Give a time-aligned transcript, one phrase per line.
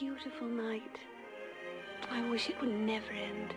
[0.00, 0.94] beautiful night.
[2.10, 3.50] I wish it would never end.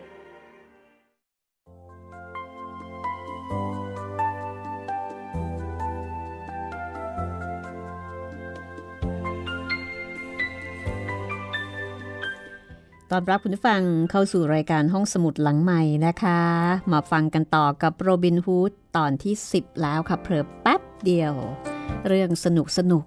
[13.10, 16.40] ตอนรับคุณผู้ฟังเข้าสู่รายการห้องสมุดหลังใหม่นะคะ
[16.92, 21.34] มาฟังกันต่อกับโรบินฮูดตอนที่ 10 แล้วค่ะเพลอแป๊บเดียว
[22.06, 23.04] เรื่องสนุกสนุก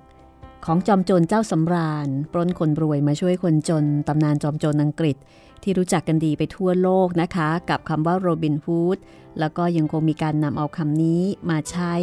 [0.65, 5.17] ของจอมโจรเจ้าสำราญ ปล้นคนรวยมาช่วยคนจน ตำนานจอมโจรอังกฤษ
[5.63, 8.97] ที่รู้จักกันดีไปทั่วโลกนะคะ กับคำว่าโรบินฮูด
[9.39, 11.93] แล้วก็ยังคงมีการนำเอาคำนี้มาใช้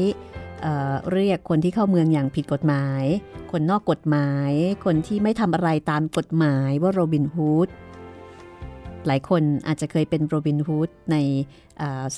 [0.62, 3.04] เเรียกคนที่เข้าเมืองอย่างผิดกฎหมาย
[3.50, 4.52] คนนอกกฎหมาย
[4.84, 7.68] คนที่ไม่ทำอะไรตามกฎหมายว่าโรบินฮูด
[9.06, 11.16] หลายคนอาจจะเคยเป็นโรบินฮูดใน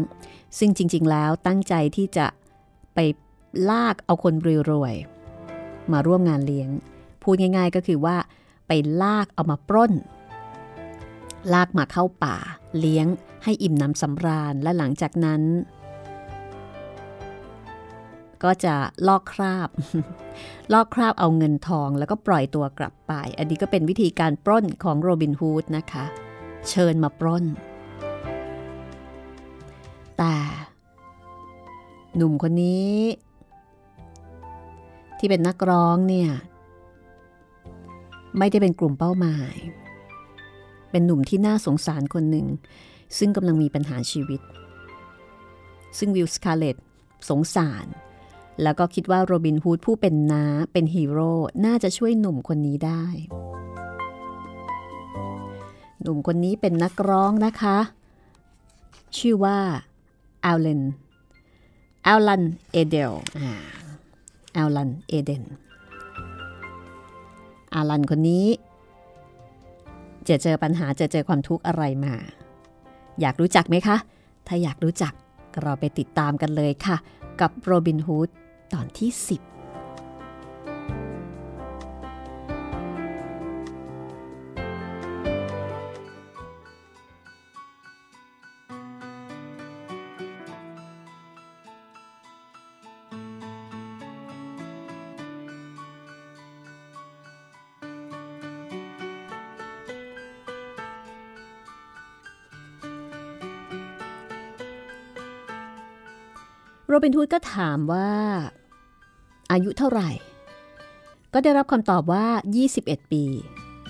[0.58, 2.26] ซึ่งจริง ๆ แล้วตั้งใจที่จะ
[2.94, 3.00] ไป
[3.70, 4.34] ลากเอาคน
[4.72, 6.70] รวยๆมาร่วมงานเลี้ยง
[7.22, 8.18] พูดง่าย ๆ ก็คือว่า
[8.68, 8.72] ไป
[9.02, 9.94] ลากเอามาปล้น
[11.54, 12.38] ลากมาเข้าป่า
[12.80, 13.08] เลี้ยง
[13.44, 15.42] ให้อิ่มน้ำสำราญและหลังจากนั้น
[18.44, 18.76] ก็จะ
[19.08, 19.70] ลอกคราบ
[20.74, 26.06] ลอกคราบเอาเงินทองแล้วก็ปล่อยตัวกลับไป อันนี้ก็เป็นวิธีการปล้นของโรบินฮูดนะคะ
[26.70, 27.46] เชิญมาปล้น
[30.18, 30.36] แต่
[32.16, 32.98] หนุ่มคนนี้
[35.20, 36.30] ที่เป็นนักร้องเนี่ย
[38.38, 39.56] ไม่ได้เป็นกลุ่มเป้าหมาย
[40.92, 42.48] เป็นหนุ่มที่น่าสงสารคนหนึ่ง
[43.18, 44.42] ซึ่งกำลังมีปัญหาชีวิต
[45.98, 46.76] ซึ่งวิลสคาเลต
[47.30, 47.86] สงสาร
[48.62, 51.32] แล้วก็คิดว่าโรบินฮูดผู้เป็นน้าเป็นฮีโร่
[51.66, 53.04] น่าจะช่วยหนุ่มคนนี้ได้
[56.02, 57.78] หนุ่มคนนี้เป็นนักร้องนะคะ
[59.18, 59.58] ชื่อว่า
[60.46, 60.82] อัลเลน
[62.08, 63.14] อัลลันเอเดล
[64.58, 65.44] อัลลันเอเดน
[67.74, 68.46] อาลันคนนี้
[70.30, 72.14] จะเจอปัญหาจะเจอความทุกข์อะไรมา
[73.22, 73.98] อยากรู้จักไหมคะ
[74.48, 75.14] ถ้าอยากรู้จัก
[75.62, 76.98] เราไปติดตามกันเลยค่ะ
[77.42, 78.30] กับโรบินฮูด
[78.74, 79.42] ตอนที่ 10
[106.88, 108.10] โรบินฮูดก็ถามว่า
[109.54, 110.10] อายุเท่าไหร่
[111.34, 112.26] ก็ได้รับคำตอบว่า
[112.70, 113.24] 21 ปี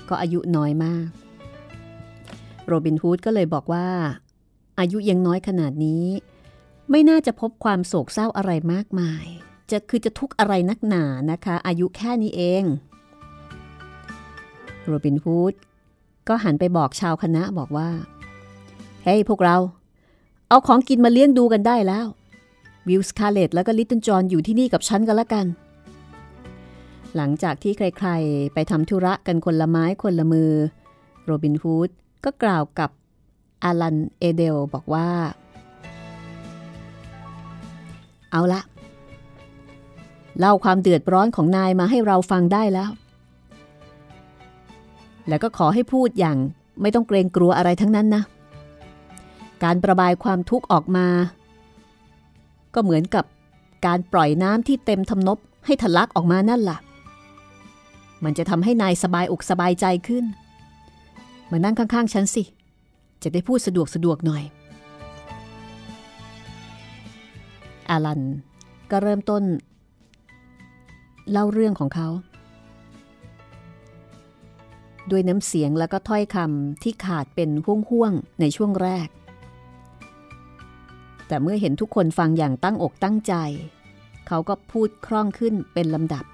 [0.09, 1.07] ก็อายุน้อยมาก
[2.67, 3.87] โรบินฮูดก็เลยบอกว่า
[4.79, 6.05] อายุยังน้อยขนาดนี้
[6.89, 9.25] ไม่น่าจะพบความโศกเศร้าอะไรมากมาย
[9.71, 12.63] จะคือจะทุกข์อะไรนักหนานะคะ อายุแค่นี้เอง
[14.85, 15.53] โรบินฮูด
[16.27, 17.89] ก็หันไปบอกชาวคณะบอกว่า
[19.03, 19.57] เฮ้ยพวกเรา
[20.49, 22.05] เอาของกินมาเลี้ยงดูกันได้แล้ว
[22.87, 25.45] วิลสคาเลตแล้วก็ลิตเติ้ลจอนอยู่ที่นี่กับฉันกันละกัน
[27.15, 30.51] หลังจากที่ใครๆ ไปทำธุระกันคนละไม้คนละมือ
[31.25, 31.89] โรบินฮูด
[32.23, 32.89] ก็กล่าวกับ
[33.63, 35.09] อลันเอเดลบอกว่า
[38.31, 38.61] เอาละ
[40.39, 42.89] เล่าความเดือดร้อนของนายมาให้เราฟังได้แล้ว
[45.27, 46.37] แล้วก็ขอให้พูดอย่าง
[46.81, 48.23] ไม่ต้องเกรงกลัวอะไรทั้งนั้นนะ
[49.63, 51.07] การประบายความทุกข์ออกมา
[52.75, 53.25] ก็เหมือนกับ
[53.85, 56.77] การปล่อยน้ำที่เต็มทำนบให้ทะลักออกมานั่นละ่ะ
[58.23, 60.25] มันจะทำให้นายสบายอกสบายใจขึ้น
[61.51, 62.43] มานั่งข้างๆฉันสิ
[63.23, 64.43] จะได้พูดสะดวกสะดวกหน่อย
[67.89, 68.21] อาลัน
[68.91, 69.43] ก็เริ่มต้น
[71.31, 72.07] เล่าเรื่องของเขา
[75.11, 79.07] ด้วยน้ำเสียงแล้วก็ถ้อยคำที่ขาดเป็นห้วงๆในช่วงแรก
[81.33, 83.33] แต่เมื่อเห็นทุกคนฟังอย่างตั้งอกตั้งใจ
[84.27, 86.25] เขาก็พูดคล่องขึ้นเป็นลำดับ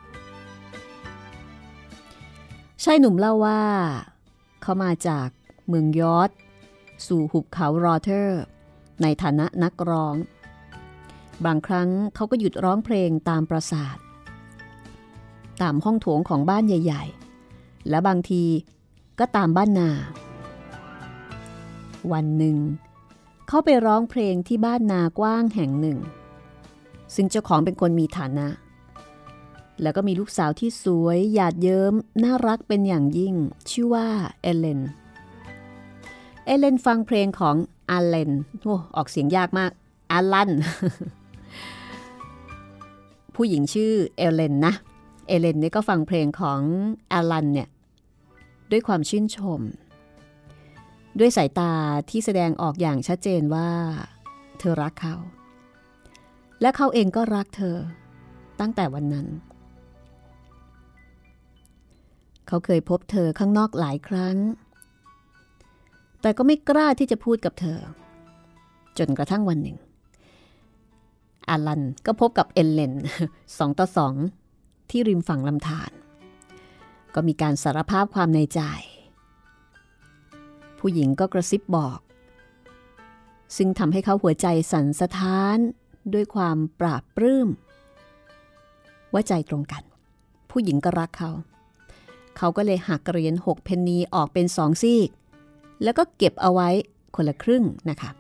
[2.84, 3.62] ชายหนุ่มเล่าว่า
[4.62, 5.28] เขามาจาก
[5.68, 6.30] เมืองยอร์ก
[7.08, 8.42] สู่หุบเขารอเทอร์
[9.02, 10.16] ในฐานะนักร้อง
[11.46, 13.98] บางครั้งเขาก็หยุดร้องเพลงตามปราสาท
[15.62, 17.04] ตามห้องโถงของบ้านใหญ่
[17.48, 18.44] ๆ และบางที
[19.20, 19.90] ก็ตามบ้านนา
[22.12, 22.58] วันหนึ่ง
[22.89, 25.98] เขาไปร้องเพลงที่บ้านนากว้างแห่งหนึ่ง
[27.16, 28.48] ซึ่งเจ้าของเป็นคนมีฐานะ
[29.82, 31.94] แล้วก็มีลูกสาวที่สวยหยาดเยิ้ม
[32.24, 33.36] น่ารักเป็นอย่างยิ่ง
[33.72, 34.08] ชื่อว่า
[34.42, 34.82] เอเลน
[36.46, 37.56] เอเลนฟังเพลงของ
[37.90, 38.32] อาเลน
[38.62, 39.72] โอ้ออกเสียงยากมาก
[40.12, 40.52] อาลัน
[43.36, 44.74] ผู้หญิงชื่อเอเลนนะ
[45.28, 46.62] เอเลนนี่ก็ฟังเพลงของ
[47.14, 47.70] อาลันเนี่ย
[48.72, 49.62] ด้วยความชื่นชม
[51.20, 51.72] ด้วยสายตา
[52.10, 53.70] ที่แสดงออกอย่างชัดเจนว่า
[54.60, 55.16] เธอรักเขา
[56.62, 57.78] และเขาเองก็รักเธอ
[58.60, 59.28] ตั้งแต่วันนั้น
[62.48, 64.38] เขาเคยพบเธอข้างนอกหลายครั้ง
[66.22, 67.80] แต่ก็ไม่กล้าที่จะพูดกับเธอ
[68.98, 69.78] จนกระทั่งวันหนึ่ง
[71.50, 72.94] อาลันก็พบกับเอลเลน
[73.58, 74.14] สองต่อสอง
[74.90, 75.92] ที่ริมฝั่งลำธาร
[77.16, 78.62] ก็มีการสารภาพความในใจ
[80.80, 82.00] ผู้หญิงก็กระซิบบอก
[83.58, 85.58] ซึ่งทำให้เขาหัวใจสั่นสะท้าน
[86.14, 87.48] ด้วยความปราบปลื้ม
[89.14, 89.84] ว่าใจตรงกัน
[90.52, 91.32] ผู้หญิงก็รักเขา
[92.38, 95.10] เขาก็เลยหักเหรียญหกเพนนีออกเป็นสองซีก
[95.84, 96.70] แล้วก็เก็บเอาไว้
[97.16, 98.12] คนละครึ่งนะคะ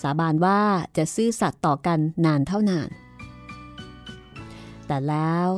[0.00, 0.60] สาบานว่า
[0.96, 2.88] จะซื่อสัตย์ต่อกันนานเท่านาน
[4.86, 5.48] แต่แล้ว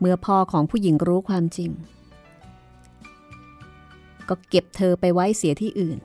[0.00, 1.70] เมื่อพ่อของผู้หญิงรู้ความจริง
[4.28, 5.98] ก็เก็บเธอไปไว้เสียที่อื่น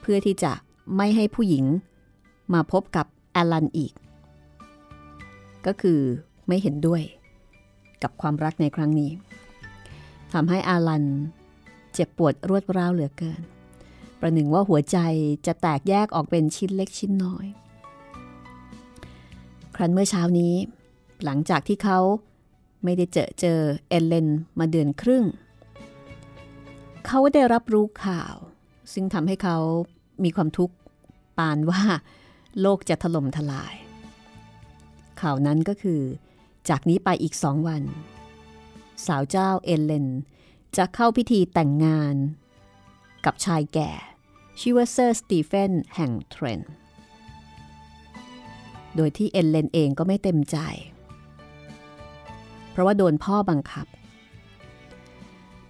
[0.00, 0.52] เพื่อที่จะ
[0.96, 1.64] ไม่ให้ผู้หญิง
[2.54, 3.92] มาพบกับอลันอีก
[5.66, 6.00] ก็คือ
[6.48, 7.02] ไม่เห็นด้วย
[8.02, 9.10] กับความรักในครั้งนี้
[10.32, 11.04] ทำให้อาลัน
[11.94, 13.40] เจ็บปวดรวดร้าวเหลือเกิน
[14.18, 14.98] ปประหนึ่งว่าหัวใจ
[15.46, 17.46] จะแตกแยกออกเป็นชิ้นเล็กชิ้นน้อย
[19.76, 20.54] ครั้นเมื่อเช้านี้
[21.24, 21.98] หลังจากที่เขา
[22.84, 23.58] ไม่ได้เจอเจอ
[23.88, 25.24] เอเลนมาเดือนครึ่ง
[27.06, 28.34] เขาได้รับรู้ข่าว
[28.92, 29.58] ซึ่งทำให้เขา
[30.24, 30.74] มีความทุกข์
[31.38, 31.82] ปานว่า
[32.60, 33.74] โลกจะถล่มทลาย
[35.20, 36.00] ข่าวนั้นก็คือ
[36.68, 37.82] จากนี้ไปอีกสองวัน
[39.06, 40.06] สาวเจ้าเอเลน
[40.76, 42.16] จะเข้าพิธีแต่งงาน
[43.24, 43.90] กับชายแก่
[44.60, 46.72] ชื่อว่าเซอร์สตีเฟนแห่งเทรนต์
[48.96, 50.58] โดยที่เอเลนเองก็ไม่เต็มใจ
[52.70, 53.86] เพราะว่าโดนพ่อบังคับ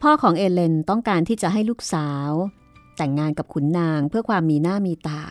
[0.08, 2.30] พ่อของเอเลนต้องการที่จะให้ลูกสาว
[2.96, 5.22] แต่งงานกับขุนนางเพื่อความมีหน้ามีตา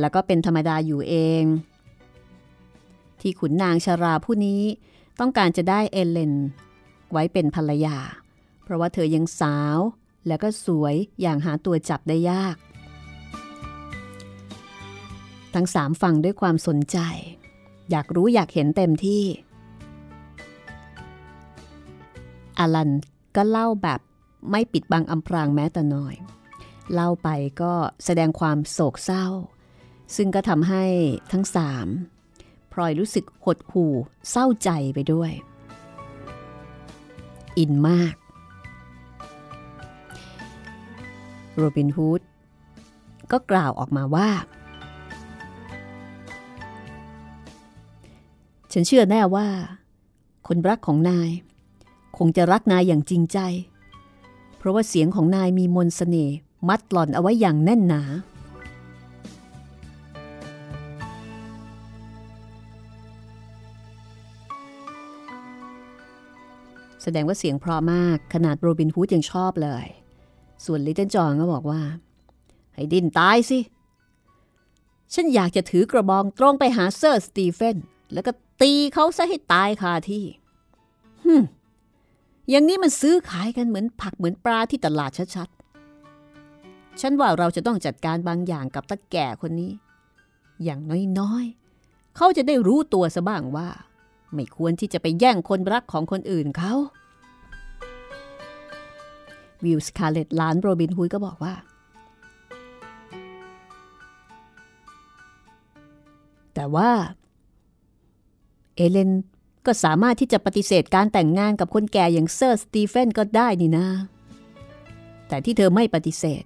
[0.00, 1.44] แล้วก็เป็นธรรมดาอยู่เอง
[3.20, 4.62] ที่ขุนนางชาราผู้นี้
[5.20, 6.34] ต้องการจะได้เอเลน
[7.12, 7.96] ไว้เป็นภรรยา
[8.62, 9.78] เพราะว่าเธอยังสาว
[10.26, 12.56] และก็สวยอย่างหาตัวจับได้ยาก
[15.54, 16.98] ทั้งสามฟังด้วยความสนใจ
[17.90, 19.24] อยากรู้อยากเห็นเต็มที่
[22.58, 22.90] อลัน
[23.36, 24.00] ก็เล่าแบบ
[24.50, 26.14] ไม่ปิดบังอำพรางแม้แต่น้อย
[26.94, 27.28] เล่าไป
[27.62, 27.72] ก็
[28.04, 29.26] แสดงความโศกเศร้า
[30.16, 30.84] ซึ่งก็ทำให้
[31.32, 31.86] ทั้งสาม
[32.72, 33.92] พลอยรู้สึกหดหู่
[34.30, 35.32] เศร้าใจไปด้วย
[37.58, 38.14] อินมาก
[41.56, 42.20] โรบินฮูด
[43.32, 44.28] ก็กล่าวออกมาว่า
[48.72, 49.48] ฉันเชื่อแน่ว่า
[50.46, 51.30] คนรักของนาย
[52.18, 53.38] คงจะรักนายอย่างจริงใจ
[54.58, 56.36] เพราะว่าเสียงของนายมีมนสเสน่ห์
[56.68, 58.02] มัดหล่อนเอาไว้อย่างแน่นหนา
[67.02, 69.86] แสดงว่าเสียงเพราะมากขนาดโรบินฮูดยังชอบเลย
[70.64, 71.82] ส่วนลิตเติ้ลจอนก็บอกว่า
[72.74, 73.58] ให้ดิ้นตายสิ
[75.14, 77.76] ฉันอยากจะถือกระบองตรงไปหาเซอร์สตีเฟน
[78.12, 78.32] แล้วก็
[78.62, 80.24] ตีเขาซะให้ตายคาที่
[81.24, 81.42] ฮึม
[82.50, 89.72] อย่างนี้มันซื้อขายกันเหมือนผักเหมือนปลาที่ตลาดชัดๆ ฉันว่าเราจะต้องจัดการบางอย่างกับตาแก่คนนี้
[90.64, 90.80] อย่าง
[91.18, 93.68] น้อยๆ เขาจะได้รู้ตัวซะบ้างว่า
[94.34, 96.74] ไม่ควรที่จะไปแย่งคนรักของคนอื่นเขา
[99.64, 101.54] วิลสคาเลตหลานโรบินฮูดก็บอกว่า
[106.54, 106.90] แต่ว่า
[108.76, 109.10] เอเลน
[109.66, 113.86] ก็สามารถที่จะปฏิเสธการแต่งงานกับคนแก่อย่างเซอร์สตีเฟนก็ได้นี่นะ
[115.28, 116.42] แต่ที่เธอไม่ปฏิเสธ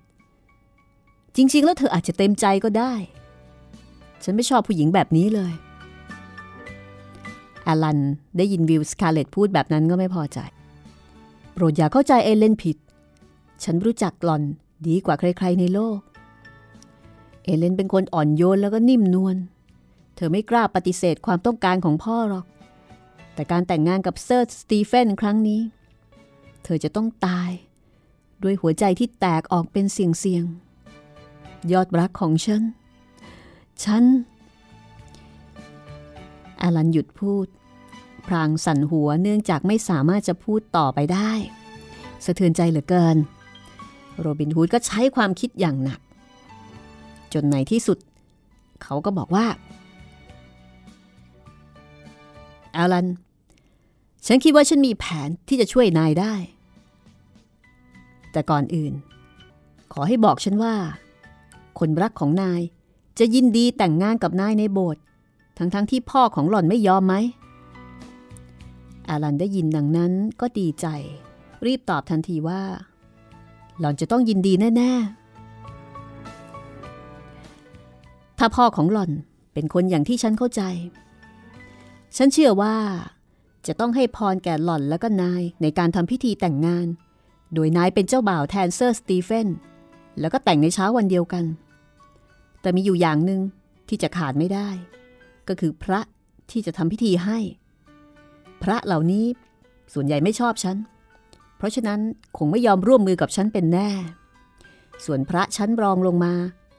[1.37, 2.93] จริง ๆ แล้วเธออาจจะเต็มใจก็ได้
[4.25, 5.53] ฉันไม่ชอบผู้หญิงแบบนี้เลย
[7.67, 7.99] อลัน
[8.37, 10.39] ได้ยินวิลสคาเลตพูดแบบนั้นก็ไม่พอใจ
[11.53, 12.77] โปรดอย่าเข้าใจเอเลนผิด
[13.65, 14.43] ฉันรู้จักหล่อน
[14.87, 15.99] ดีกว่าใคร ๆ ในโลก
[17.45, 19.37] เอเลนเป็นคนอ่อนโยนแล้วก็นิ่มนวล
[20.17, 22.45] เธอไม่กล้าปฏิเสธความต้องการของพ่อหรอก
[23.35, 25.61] แต่การแต่งงานกับเซอร์สตีเฟนครั้งนี้
[26.65, 27.51] เธอจะต้องตาย
[28.43, 30.45] ด้วยหัวใจที่แตกออกเป็นเสี่ยงเสี่ยง
[31.73, 32.63] ยอดรักของฉัน
[33.85, 34.05] ฉัน
[36.63, 37.47] อาลันหยุดพูด
[38.27, 41.33] พรางสั่นหัวเนื่องจากไม่สามารถจะพูดต่อไปได้
[42.25, 43.17] สะเทือนใจเหลือเกิน
[44.19, 46.01] โรบินฮูดก็ใช้ความคิดอย่างหนัก
[47.33, 47.99] จนในที่สุด
[48.83, 49.47] เขาก็บอกว่า
[52.77, 53.07] อาลัน
[54.27, 56.35] ฉันคิดว่าฉันมีแผนที่จะช่วยนายได้
[58.33, 58.93] แต่ก่อนอื่น
[59.93, 60.75] ขอให้บอกฉันว่า
[61.79, 62.61] คนรักของนาย
[63.19, 65.03] จะยินดีแต่งงานกับนายในโบสถ์
[65.59, 67.15] ทั้งๆทที่พ่อของหล่อนไม่ยอมไหม
[69.09, 70.87] อาลันได้ยินดังนั้นก็ดีใจ
[71.67, 72.63] รีบตอบทันทีว่า
[73.79, 75.19] หล่อนจะต้องยินดีแน่ ๆ
[78.39, 79.11] ถ้าพ่อของหล่อน
[79.53, 80.63] เป็นคนอย่างที่ฉันเข้าใจ
[82.17, 82.77] ฉันเชื่อว่า
[83.67, 86.87] จะต้องให้พรแก่หล่อนและก็นายในการทำพิธีแต่งงาน
[87.55, 89.49] โดยนายเป็นเจ้าบ่าวแทนเซอร์สตีเฟน
[90.21, 91.45] แล้วก็แต่งในเช้าวันเดียวกัน
[92.61, 93.41] แต่มีอยู่อย่างหนึ่ง
[93.89, 94.69] ที่จะขาดไม่ได้
[95.49, 96.01] ก็คือพระ
[96.51, 97.39] ที่จะทำพิธีให้
[98.63, 99.27] พระเหล่านี้
[99.93, 100.77] ส่วนใหญ่ไม่ชอบฉัน
[101.57, 102.01] เพราะฉะนั้น
[102.37, 103.91] คงไม่ยอมร่วมมือกับฉันเป็นแน่
[105.05, 106.35] ส่วนพระชั้นรองลงมา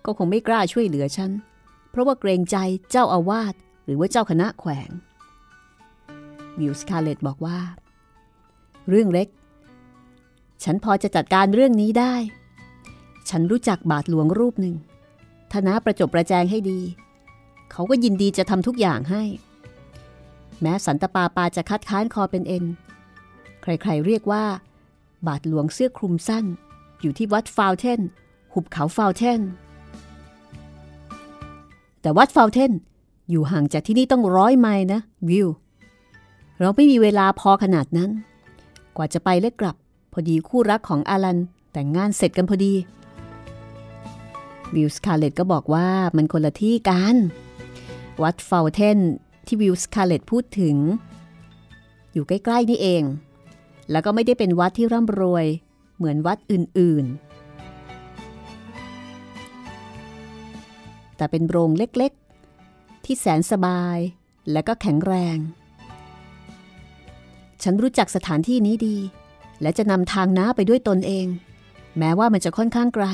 [0.06, 1.32] ก็คงไม่กล้าช่วยเหลือฉัน
[1.90, 2.58] เพราะว่าเกรงใจ
[2.92, 3.54] เจ้าอาวาส
[3.86, 4.90] หรือว่าเจ้าคณะแขวง
[6.60, 7.60] วิลสคาเลตบอกว่า
[8.90, 9.28] เรื่องเล็ก
[10.64, 12.14] ฉันพอจะจัดการเรื่องนี้ได้
[13.30, 14.76] ฉันรู้จักบาทหลวงรูปหนึ่ง
[15.52, 16.80] ถ้านายประจบประแจงให้ดี
[17.72, 19.24] เขาก็ยินดีจะทำทุกอย่างให้
[20.62, 22.66] แม้สันตปาปาจะคัดค้านคอเป็นเอ็น
[23.62, 24.44] ใครๆเรียกว่า
[25.28, 26.46] บาทหลวงเสื้อคลุมสั้น
[27.02, 28.02] อยู่ที่วัดฟาวเทน
[28.54, 29.42] หุบเขาฟาวเทน
[32.02, 32.72] แต่วัดฟาวเทน
[33.30, 35.48] อยู่ห่างจากที่นี่ตั้งร้อยไมล์นะ วิล
[36.64, 38.12] เราไม่มีเวลาพอขนาดนั้น
[38.98, 39.76] กว่าจะไปและกลับ
[40.14, 41.40] พอดีคู่รักของอาลัน
[41.74, 42.74] แต่งงานเสร็จกันพอดี
[44.74, 47.16] วิลส์คาเลตก็บอกว่ามันคนละที่กัน
[48.24, 49.00] วัดฟาวเทน
[49.46, 50.76] ที่วิลสคาเลตพูดถึง
[52.14, 53.04] อยู่ใกล้ ๆ นี่เอง
[53.92, 55.46] แล้วก็ไม่ได้เป็นวัดที่ร่ำรวย
[55.98, 57.06] เหมือนวัดอื่น
[60.32, 62.12] ๆ แต่เป็นโรงเล็ก
[62.60, 63.98] ๆ ที่แสนสบาย
[64.52, 65.38] และก็แข็งแรง
[67.64, 68.98] ฉันรู้จักสถานที่นี้ดี
[69.62, 71.28] และจะนำทางน้าไปด้วยตนเอง
[71.98, 73.06] แม้ว่ามันจะค่อนข้างไกล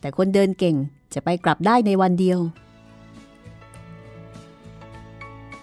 [0.00, 0.76] แต่คนเดินเก่ง
[1.14, 2.40] จะไปกลับได้ในวันเดียว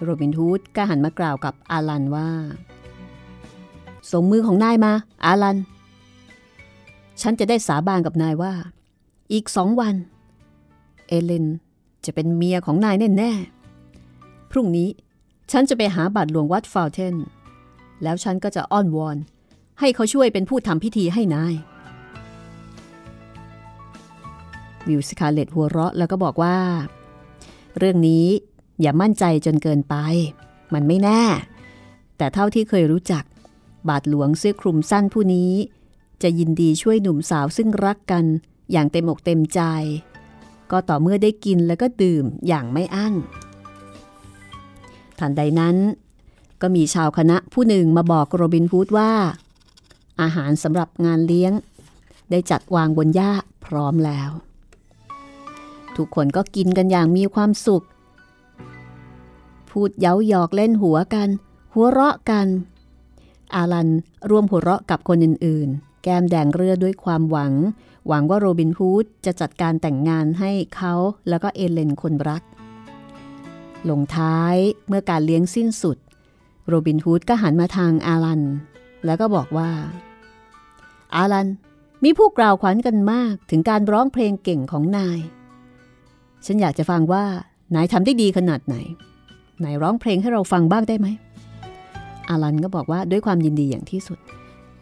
[0.02, 2.30] โรบินฮูดก็หันมากล่าวกับอาลันว่า
[4.12, 4.94] ส่งมือของนายมา
[5.26, 5.58] อาลัน
[7.22, 8.54] ฉันจะได้สาบานกับนายว่า
[9.34, 9.96] อีกสองวัน
[11.08, 11.46] เอเลน
[12.06, 13.32] จะเป็นเมียของนายแน่
[13.92, 14.90] ๆ พรุ่งนี้
[15.52, 17.16] ฉันจะไปหาบาทหลวงวัดฟาวเทน
[18.04, 19.18] แล้วฉันก็จะอ้อนวอน
[19.80, 21.54] ให้เขาช่วยเป็นผู้ทำพิธีให้นาย
[24.88, 26.58] วิลสคาเลตหัวเราะแล้วก็บอกว่า
[27.78, 28.28] เรื่องนี้
[28.82, 29.96] อย่ามั่นใจจนเกินไป
[30.74, 31.24] มันไม่แน่
[32.18, 33.24] แต่เท่าที่เคยรู้จัก
[33.90, 35.52] บาทหลวงเสื้อคลุมสั้นผู้นี้
[36.24, 38.26] จะยินดีช่วยหนุ่มสาวซึ่งรักกัน
[38.72, 39.62] อย่างเต็มอกเต็มใจ
[40.72, 43.14] ก็ต่อเมื่อได้กินแล้วก็ดื่มอย่างไม่อั้น
[45.20, 45.76] ทันใดนั้น
[46.62, 49.12] ก็มีชาวคณะผู้หนึ่งมาบอกโรบินฮูดว่า
[50.22, 51.54] อาหารสำหรับงานเลี้ยง
[52.32, 53.32] ได้จัดวางบนหญ้า
[53.66, 54.30] พร้อมแล้ว
[55.98, 57.86] ทุกคนก็กินกันอย่างมีความสุข
[59.70, 61.30] พูดเย้าหยอกเล่นหัวกัน
[61.74, 62.48] หัวเราะกัน
[63.56, 63.90] อาลัน
[64.30, 67.54] ร่วมหัวเราะกับคนอื่นๆ แก้มแดงเรือด้วยความหวัง
[68.08, 70.94] หวังว่าโรบินฮูดจะจัดการแต่งงานให้เขา
[71.30, 72.44] แล้วก็เอเลนคนรัก
[73.90, 74.56] ลงท้าย
[74.88, 75.98] เมื่อการเลี้ยงสิ้นสุด
[76.68, 78.42] โรบินฮูดก็หันมาทางอาลัน
[79.06, 79.70] แล้วก็บอกว่า
[81.16, 81.48] อาลัน
[82.04, 85.20] มีผู้กล่าวขวัญกันมากถึงการร้องเพลงเก่งของนาย
[86.46, 87.26] ฉันอยากจะฟังว่า
[87.76, 88.76] นายทำได้ดีขนาดไหน
[89.64, 91.08] นายร้องเพลงให้เราฟังบ้างได้ไหม
[92.30, 94.20] อาลันก็บอกว่าด้วยความยินดีอย่างที่สุด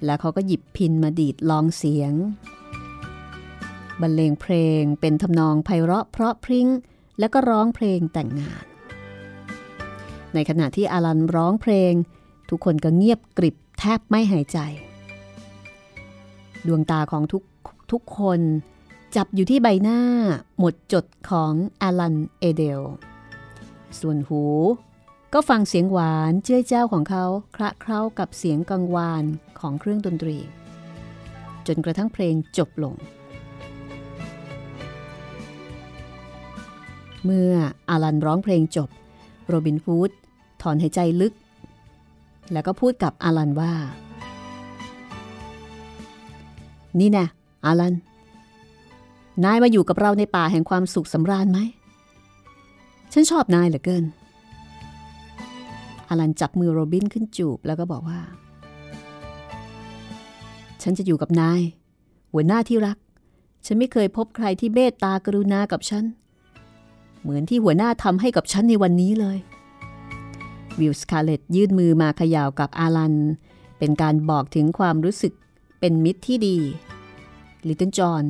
[0.05, 2.13] แล้วเขาก็หยิบพินมาดีดลองเสียง
[4.01, 6.67] บรรเลงเพลงเป็นทำนองไพเราะเพราะพริ้ง
[7.19, 8.65] แล้วก็ร้องเพลงแต่งงาน
[10.35, 11.93] ในขณะที่อาลันร้องเพลง
[12.49, 14.59] ทุกคนก็เงียบกริบแทบไม่หายใจ
[16.67, 17.43] ดวงตาของทุก
[17.91, 18.39] ทุกคน
[19.15, 19.99] จับอยู่ที่ใบหน้า
[20.59, 22.81] หมดจดของอาลันเอเดล
[23.99, 24.43] ส่วนหู
[25.33, 29.23] ก็ฟังเสียงหวานเจ้ยเจ้าของเขาคละเคล้ากับเสียงกังวาน
[29.59, 30.37] ของเครื่องดนตรี
[31.67, 32.93] จนกระทั่งเพลงจบลง
[37.23, 37.53] เมื่อ
[37.89, 38.89] อาลันร้องเพลงจบ
[39.47, 40.11] โรบินฟูด
[40.65, 41.33] ถอนหายใจลึก
[42.51, 43.73] แล้วก็พูดกับอาลันว่า
[46.99, 47.25] นี่น่
[47.65, 47.95] อาลัน
[49.43, 51.59] นายมาอยู่กับเราในป่าแห่งความสุขสำราญไหม
[53.13, 54.03] ฉันชอบนายเหลือเกิน
[56.09, 58.19] อาลันจับมือโรบินขึ้นจูบแล้วก็บอกว่า
[60.81, 61.61] ฉันจะอยู่กับนาย
[62.33, 62.97] หัวหน้าที่รัก
[63.65, 66.03] ฉันไม่เคยพบใครที่เมตตากรุณากับฉัน
[67.21, 69.37] เหมือนที่หัวหน้าทำให้กับฉันในวันนี้เลย
[70.79, 73.15] วิลสคาเลตยื่นมือมาเขย่ากับอาลัน
[73.79, 75.33] เป็นการบอกถึงความรู้สึก
[75.79, 76.57] เป็นมิตรที่ดี
[77.67, 78.23] ลิตเติ้ลจอห์น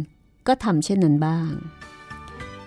[0.48, 1.52] ก็ทำเช่นนั้นบ้าง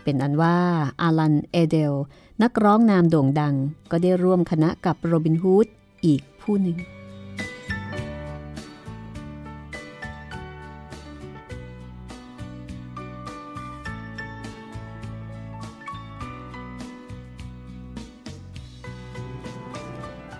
[0.03, 0.59] เป็นอันว่า
[1.03, 1.95] อาลันเอเดล
[2.43, 3.55] นักร้องนามโด่งดัง
[3.91, 5.67] ก็ได้ร่วมคณะกับโรบินฮูด
[6.07, 6.77] อีกผู้หนึ่ง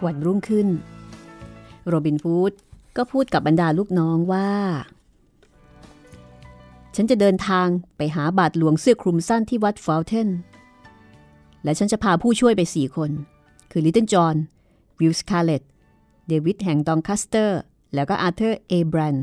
[0.05, 0.69] วันรุ่งขึ้น
[1.87, 2.53] โรบินฮูด
[2.97, 4.51] ก็พูดกับบรรดาลูกน้องว่า
[6.95, 10.29] ฉันจะเดินทางไปหาบาทหลวงเสื้อคลุมสั้นที่วัดฟาวน์เทน
[11.65, 13.11] และฉันจะพาผู้ช่วยไปสี่คน
[13.71, 14.37] คือลิตเติ้ลจอห์น
[15.01, 15.63] วิลส์คาเลต
[16.29, 17.61] เดวิดแห่งดองคัสเตอร์
[17.95, 19.17] แล้วก็อาร์เธอร์เอแบรน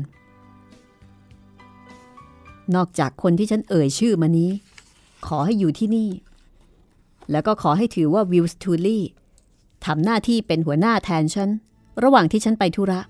[2.74, 4.50] นอกจากคนที่ฉันเอ่ยชื่อมานี้
[5.26, 6.08] ขอให้อยู่ที่นี่
[7.30, 9.04] แล้วก็ขอให้ถือว่าวิลส์ทูลี่
[9.84, 11.50] ทำหน้าที่เป็นหัวหน้าแทนฉัน
[12.02, 13.00] ระหว่างที่ฉันไปธุระ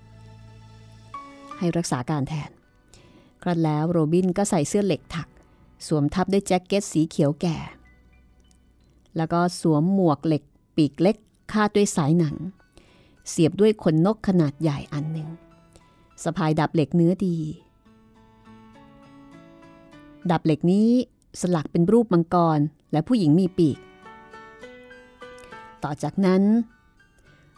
[1.57, 2.49] ให้รักษาการแทน
[3.41, 5.27] ครั้นแล้วโรบินก็ใส่เสื้อเหล็กถัก
[5.87, 7.57] สวมทับด้วยแจ็คเก็ตสีเขียวแก่
[9.17, 10.43] แล้วก็สวมหมวกเหล็ก
[10.75, 11.17] ปีกเล็ก
[11.51, 12.35] คาดด้วยสายหนัง
[13.29, 15.29] เสียบด้วยขนนกขนาดใหญ่อันหนึ่ง
[16.23, 17.37] สะพายดับเหล็กเนื้อดี
[20.31, 20.89] ดาบเหล็กนี้
[21.41, 22.59] สลักเป็นรูปมังกร
[22.91, 23.77] และผู้หญิงมีปีก
[25.89, 26.43] ต่อจากนั้น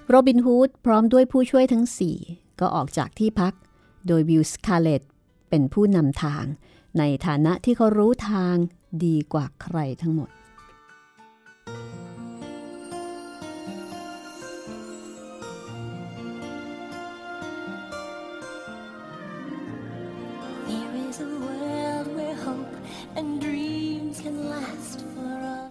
[0.07, 2.17] โรบินฮูดพร้อมด้วยผู้ช่วยทั้งสี่
[2.59, 3.53] ก็ออกจากที่พัก
[4.07, 5.01] โดยวิลสคาเลต
[5.49, 6.45] เป็นผู้นำทาง
[6.97, 8.55] ในฐานะที่เขารู้ทาง
[9.05, 10.29] ดีกว่าใครทั้งหมด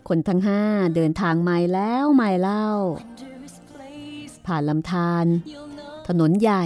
[0.08, 0.62] คนทั้งห้า
[0.96, 2.66] เดินทางไม่แล้วไม่เล่า
[4.46, 5.26] ผ่านลำธาร
[6.08, 6.64] ถนนใหญ่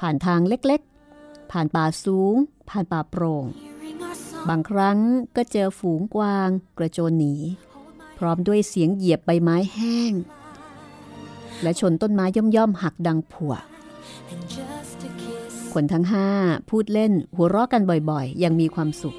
[0.00, 2.34] ผ่านทางเล็กๆ ผ่านป่าสูง
[2.70, 3.44] ผ่านป่าโปร่ง
[4.48, 4.98] บางครั้ง
[5.36, 6.48] ก็เจอฝูงกวาง
[6.78, 7.34] กระโจนหนี
[8.18, 10.12] พร้อมด้วยเสียงเหยียบใบไม้แห้ง
[11.62, 12.24] และชนต้นไม้
[12.56, 13.54] ย่อมๆหักดังผุว
[15.72, 16.28] คนทั้งห้า
[16.70, 19.16] พูดเล่นหัวเราะกันบ่อยๆ ยังมีความสุข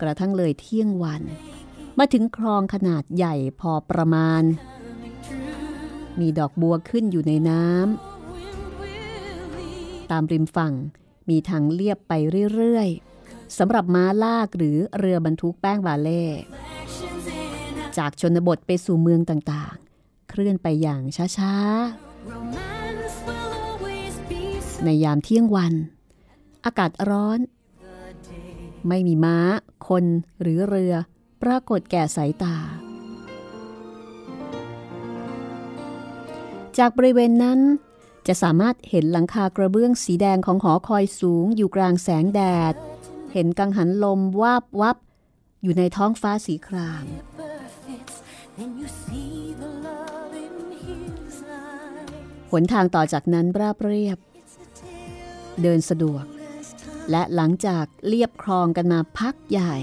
[0.00, 1.22] กระทั่งเลยเที่ยงวัน
[1.98, 4.42] มาถึงคลองขนาดใหญ่พอประมาณ
[6.20, 10.74] มีดอกบัวขึ้นอยู่ในน้ำตามริมฝั่ง
[11.28, 12.12] มีทางเลียบไป
[12.54, 16.24] เรื่อยๆสำหรับม้าลากหรือเรือบรรทุกแป้งบาเล่
[17.98, 21.02] จากชนบทไปสู่เมืองต่างๆ เคลื่อนไปอย่าง
[21.36, 25.74] ช้าๆ ในยามเที่ยงวัน
[26.64, 27.40] อากาศร้อน
[28.88, 29.38] ไม่มีม้า
[29.88, 30.04] คน
[30.40, 30.94] หรือเรือ
[31.44, 32.56] ปรากฏแก่สายตา
[36.78, 37.60] จากบริเวณนั้น
[38.26, 42.40] จะสามารถเห็นหลังคากระเบื้องสีแดงของหอคอยสูงอยู่กลางแสงแด
[42.72, 42.74] ด
[43.32, 44.96] เห็นกังหันลมวาบวับ
[45.62, 47.04] อยู่ในท้องฟ้าสีคราม
[52.50, 54.18] หนทางต่อจากนั้นราบเรียบ
[55.62, 56.24] เดินสะดวก
[57.10, 59.76] และหลังจากเลียบคลองกันมาพักใหญ่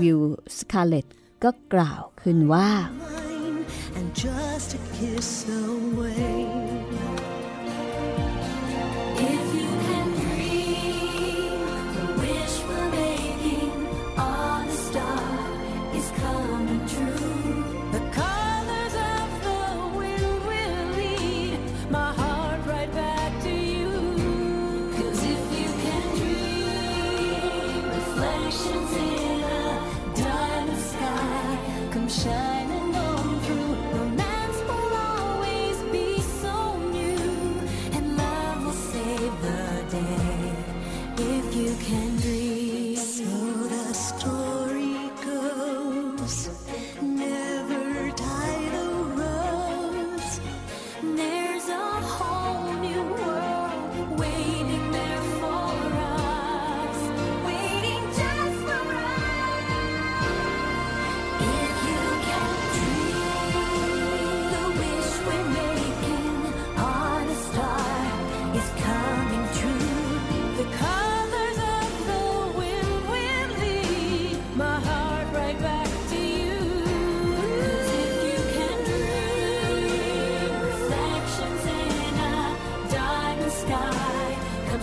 [0.00, 0.18] วิล
[0.56, 1.06] สคาเลต
[1.42, 2.70] ก็กล่าวขึ้นว่า
[3.02, 3.58] Mine
[3.98, 5.30] and just a kiss
[5.62, 6.83] away.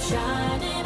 [0.01, 0.80] Shining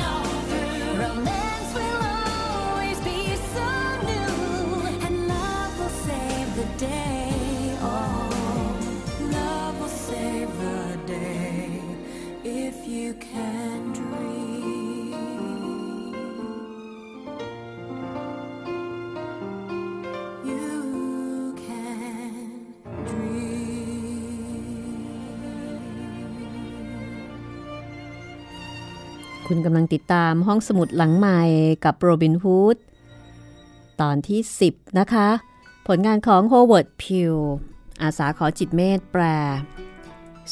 [29.48, 31.42] คุณกำลังติดตามห้องสมุดหลังใหม่
[31.86, 32.78] กับโรบินฮูด
[34.02, 35.30] ตอนที่ 10 นะคะ
[35.88, 37.34] ผลงานของโฮเวิร์ดพายล์
[38.02, 39.24] อาสาขอจิตเมธแปล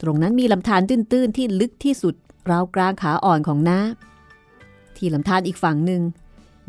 [0.03, 2.15] ตรงนั้นมีลำธารตื้น ๆ ที่ลึกที่สุด
[2.51, 3.79] ราวกลางขาอ่อนของน้า
[4.97, 6.03] ที่ลำธารอีกฝั่งหนึ่ง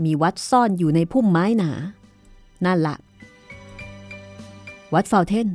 [0.03, 1.71] มีวัดซ่อนอยู่ในพุ่มไม้หนา
[2.65, 2.95] นั่นละ
[4.93, 5.47] วัดฟาวเทน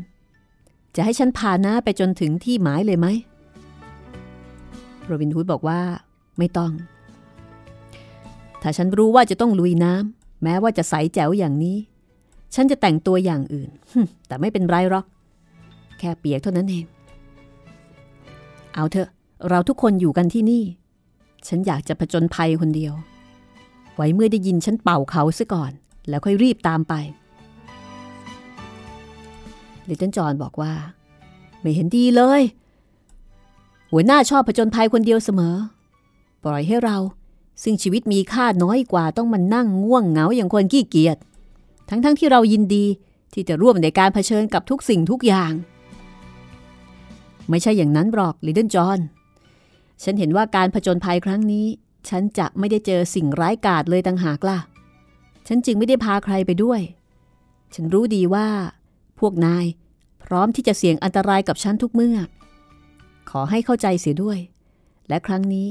[0.96, 3.06] จะให้ฉันพาน้าไปจนถึงที่หมายเลยไหม
[5.04, 5.80] โรบินฮูดบอกว่า
[6.38, 6.72] ไม่ต้อง
[8.62, 11.76] ถ้าฉันรู้ว่าจะต้องลุยน้ำแม้ว่าจะใสแจ๋วอย่างนี้
[12.54, 13.70] ฉันจะแต่งตัวอย่างอื่น
[14.26, 15.04] แต่ไม่เป็นไรหรอก
[15.98, 16.84] แค่เปียกเท่านั้นเอง
[18.74, 19.08] เอาเถอะ
[19.48, 20.64] เราทุกคนอยู่กันที่นี่
[21.48, 22.94] ฉันอยากจะผจญภัยคนเดียว
[23.96, 25.72] ไว้เมื่อได้ยินฉันเป่าเขาซะก่อน
[26.08, 26.94] แล้วค่อยรีบตามไป
[29.88, 30.72] ลิตเติ้ลจอห์นบอกว่า
[31.60, 32.42] ไม่เห็นดีเลย
[33.90, 35.54] หัวหน้าชอบผจญภัยคนเดียวเสมอ
[36.44, 36.96] ปล่อยให้เรา
[37.62, 41.16] ซึ่งชีวิตมีค่าน้อยกว่าต้องมานั่งง่วงเหงาอย่างคนขี้เกียจ
[41.88, 42.84] ทั้งๆทที่เรายินดี
[43.32, 45.52] ที่จะร่วมในการเผชิญกับทุกสิ่งทุกอย่าง
[47.48, 48.98] ไม่ใช่อย่างนั้นหรอกลิตเติ้ลจอห์น
[50.02, 51.66] ฉันเห็นว่าการผจญภัยครั้งนี้
[52.08, 54.58] ฉันจะไม่ได้เจอสิ่งร้ายกาจเลยต่างหากล่ะ
[55.46, 56.80] ฉันจึงไม่ได้พาใครไปด้วย
[57.74, 58.46] ฉันรู้ดีว่า
[59.20, 59.66] พวกนาย
[60.24, 62.16] พร้อมที่จะเสี่ยงอันตรายกับฉันทุกเมื่อ
[63.30, 64.38] ขอให้เข้าใจเสียด้วย
[65.08, 65.66] และครั้งนี้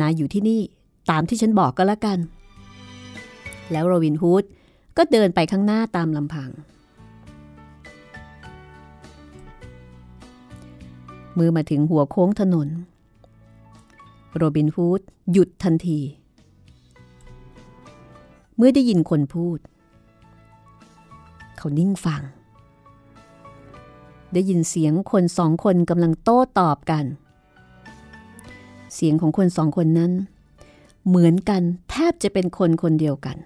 [0.00, 0.62] นายอยู่ที่นี่
[1.10, 2.18] ตามที่ฉันบอกก็แล้วกัน
[3.72, 4.44] แล้วโรบินฮูด
[4.96, 6.50] ก็เดินไปข้างหน้าตามลำพัง
[11.34, 12.68] เมื่อมาถึงหัวโค้งถนน
[14.36, 15.00] โรบินฮูด
[15.32, 16.00] หยุดทันที
[18.56, 19.58] เมื่อได้ยินคนพูด
[21.56, 22.22] เขานิ่งฟัง
[24.32, 27.04] ได้ยินเสียงคนสองคนกำลังโต้ตอบกัน
[28.94, 30.12] เสียงของคนสองคนนั้น
[31.06, 33.36] เหมือนกันแทบจะเป็นคนคนเดียวกัน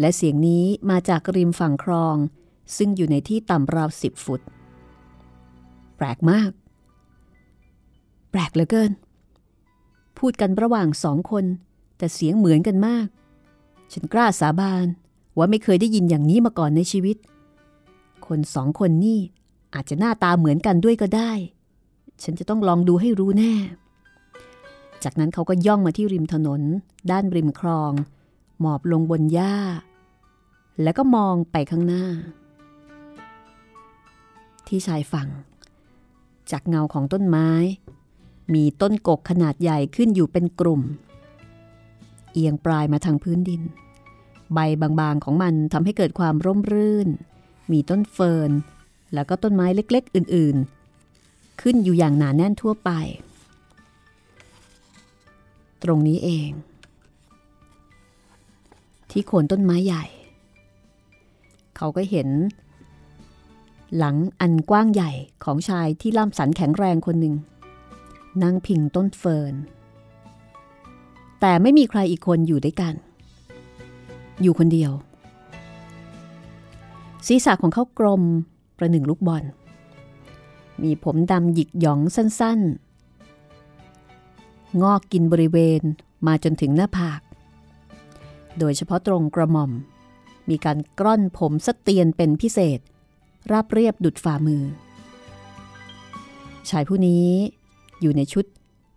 [0.00, 2.16] และเสียงนี้มาจากริมฝั่งคลอง
[2.76, 4.40] ซึ่งอยู่ในที่ต่ำราวสิบฟุต
[5.96, 6.50] แปลกมาก
[8.30, 8.90] แปลกเหลือเกิน
[10.20, 11.44] พูดกันระหว่างสองคน
[11.98, 13.06] แต่เสียงเหมือนกันมาก
[13.92, 14.86] ฉันกล้าสาบาน
[15.36, 17.16] ว่าไม่เคยได้ยินอย่างนี้มาก่อนในชีวิต
[18.26, 19.20] คนสองคนนี่
[19.74, 21.32] อาจจะหน้าตาเหมือนกันด้วยก็ได้
[22.22, 23.54] ฉันจะต้องลองดูให้รู้แน่
[25.04, 26.60] จากนั้นเขาก็ย่องมาที่ริมถนน
[27.10, 27.92] ด้านริมคลอง
[28.60, 29.56] หมอบลงบนหญ้า
[30.82, 32.04] แล้วก็มองไปข้างหน้า
[34.66, 35.28] ที่ชายฝั่ง
[36.50, 37.50] จากเงาของต้นไม้
[38.54, 40.82] มีต้นกกขนาดใหญ่ขึ้นอยู่เป็นกลุ่ม
[42.32, 43.62] เอียงปลายมาทางพื้นดิน
[44.54, 44.58] ใบ
[45.00, 47.08] บางๆของมันทำให้เกิดความร่มรื่น
[47.72, 48.50] มีต้นเฟิร์น
[49.14, 52.90] แล้วก็ต้นไม้เล็กๆ อื่นๆ ขึ้นอยู่อย่างหนาแน่นทั่วไป
[55.82, 56.50] ตรงนี้เอง
[59.10, 60.04] ที่โคนต้นไม้ใหญ่
[61.76, 62.28] เขาก็เห็น
[63.96, 65.12] หลังอันกว้างใหญ่
[65.44, 67.34] ของชายที่ล่ำสันแข็งแรงคนหนึ่ง
[68.42, 69.54] นั่งพิงต้นเฟิร์น
[71.40, 72.94] แต่ไม่มีใครอีกคนอยู่ด้วยกัน
[74.42, 74.92] อยู่คนเดียว
[77.26, 78.22] ศีรษะของเขากลม
[78.78, 79.44] ประหนึ่งลูกบอล
[80.82, 85.82] มีผมดำหยิกหยองสั้นๆ งอกกินบริเวณ
[86.26, 87.20] มาจนถึงหน้าผาก
[88.58, 89.70] โดยเฉพาะตรงกระหม่อม
[90.50, 92.80] มีการกล้อนผมสเตียนเป็นพิเศษ
[93.50, 94.62] ราบเรียบดุดฝ่ามือ
[96.68, 97.28] ชายผู้นี้
[98.00, 98.44] อยู่ในชุด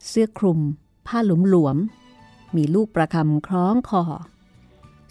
[0.07, 0.59] เสื้อคลุม
[1.07, 1.17] ผ้า
[1.49, 4.03] หลวมๆมีลูกประคำคล้องคอ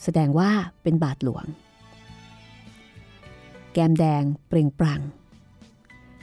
[0.02, 0.50] แสดงว่า
[0.82, 1.44] เป็นบาทหลวง
[3.72, 5.00] แก้มแดงเปล่งปลั่ง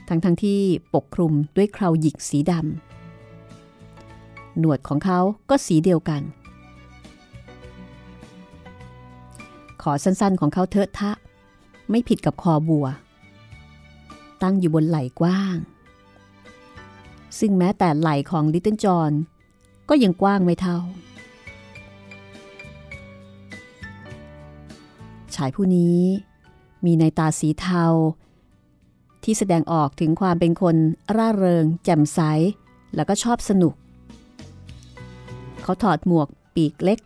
[0.08, 0.60] ทั้งๆทที่
[0.93, 6.21] ปกคลุมด้วยเคราหยิกสีดำหนวดของเขาก็สีเดียวกัน
[9.82, 11.12] ขอสั้นๆของเขาเทอะทะ
[11.89, 12.88] ไม่ผิดกับคอบัว
[14.41, 15.58] ตั้งอยู่บนไหล่กว้าง
[17.39, 19.11] ซึ่งแม้แต่ไหล่ของลิตเติ้ลจอห์น
[19.89, 20.79] ก็ยังกว้างไม่เท่า
[25.35, 25.99] ชายผู้นี้
[26.85, 27.85] มีในตาสีเทา
[29.23, 30.75] ที่แสดงออกถึงความเป็นคน
[31.15, 32.19] ร่าเริง แจ่มใส
[32.95, 33.73] แล้วก็ชอบสนุก
[35.63, 36.99] เขาถอดหมวกปีกเล็ก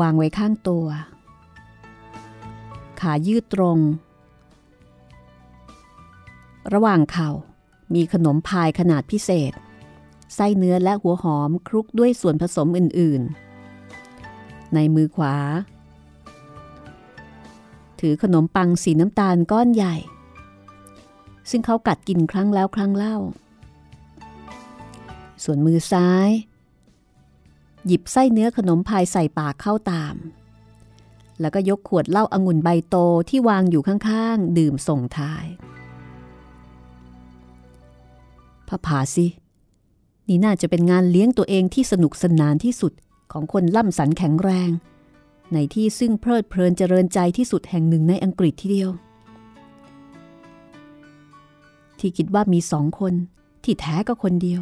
[0.00, 0.86] วางไว้ข้างตัว
[3.00, 3.78] ขายืดตรง
[6.74, 7.30] ระหว่างเข่า
[7.94, 9.52] มีขนมพายขนาดพิเศษ
[10.34, 15.34] ไส้เนื้อและหัวหอมคลุกด้วยส่วนผสมอื่นๆ ในมือขวา
[18.00, 19.96] ถือขนมปังสีน้ำตาลก้อนใหญ่
[21.50, 23.16] ซึ่งเขากัดกินครั้งแล้วครั้งเล่า
[25.44, 26.30] ส่วนมือซ้าย
[27.86, 30.14] หยิบไส้เนื้อขนมพายใส่ปากเข้าตาม
[31.40, 32.96] แล้วก็ยกขวดเหล้าอางุ่นใบโต
[33.28, 35.44] ที่วางอยู่ข้างๆ ดื่มส่งท้าย
[38.68, 39.26] พระผาสิ
[40.28, 42.92] นี่น่าจะเป็นงานเลี้ยงตัวเองที่สนุกสนานที่สุด
[43.32, 44.70] ของคนล่ำสันแข็งแรง
[45.52, 48.90] ในที่ซึ่งเพลิดเพลินเจริญใจที่สุดแห่งหนึ่งในอังกฤษทีเดียว
[51.98, 53.14] ที่คิดว่ามีสองคน
[53.64, 54.60] ที่แท้ก็คนเดียว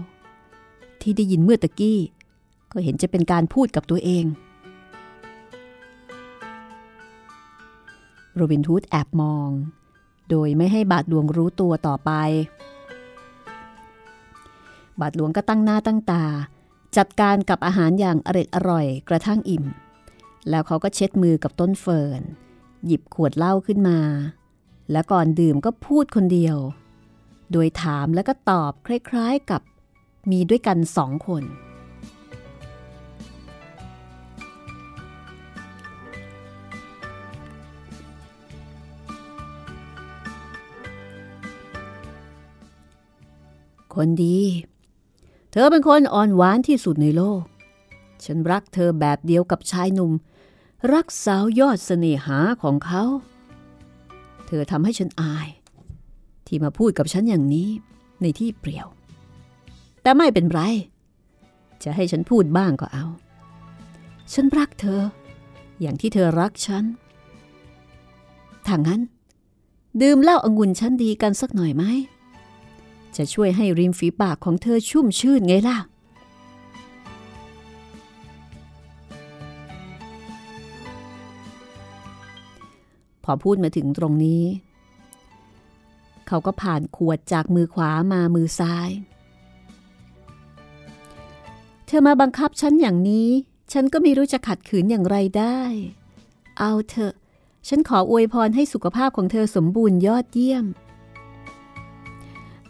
[1.01, 1.99] ที่ได้ยินเมื่อตะกี้
[2.73, 4.25] ก็เห็นจะเป็นการพูดกับตัวเอง
[8.35, 9.51] โรบินฮูดแอบมอง
[10.31, 12.11] โดยไม่ให้บาทหลวงรู้ตัวต่อไป
[15.03, 16.25] บาทหลวงก็ตั้งหน้าตั้งตา
[16.97, 19.65] จัดการกับอาหารอย่างอร็ดอร่อยกระทั่งอิ่ม
[20.51, 22.23] แล้วเขาก็เช็ดมือกับต้นเฟิร์น
[22.87, 23.99] หยิบขวดเหล้าขึ้นมา
[24.91, 26.57] และก่อนดื่มก็พูดคนเดียว
[27.53, 29.63] โดยถามแล้วก็ตอบคล้ายๆกับ
[30.31, 31.45] มีด้วยกันสองคน
[43.95, 44.39] คนดี
[45.53, 47.43] เธอเป็นคนอ่อนหวานที่สุดในโลก
[48.25, 50.13] ฉันรักเธอแบบเดียวกับชายหนุ่ม
[50.93, 53.03] รักสาวยอดเสน่หาของเขา
[54.47, 55.49] เธอทำให้ฉันอาย
[56.47, 57.69] ที่มาพูดกับฉันอย่างนี้
[58.23, 58.89] ในที่เปลี่ยว
[60.03, 60.61] แต่ไม่เป็นไร
[61.83, 63.07] จะให้ฉันพูดบ้างก็เอา
[64.33, 65.01] ฉันรักเธอ
[65.81, 66.85] อย่างที่เธอรักฉัน
[68.67, 69.01] ถ้างั้น
[70.01, 71.85] ดื่มเหล้าองุ่นชั้นดีกันสักหน่อยไหม
[73.17, 75.79] จะช่วยให้ริมฝีปากของเธอชุ่มชื่นไงล่ะ
[83.25, 84.45] พอพูดมาถึงตรงนี้
[86.27, 88.91] เขาก็ผ่านขวดจากมือขวามามือซ้าย
[91.87, 93.29] เธอมาบังคับฉันอย่างนี้
[93.73, 95.61] ฉันก็ไม่รู้จะขัดขืนอย่างไรได้
[96.59, 97.15] เอาเถอะ
[97.69, 100.65] ฉันขออวยพรให้สุขภาพของเธอสมบูรณ์ยอดเยี่ยม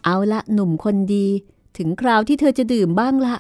[0.05, 1.27] เอาละหนุ่มคนดี
[1.79, 3.37] ถึงคราวที่เธอจะดื่มบ้างละ